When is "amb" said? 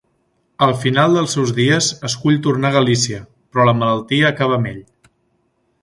4.61-4.73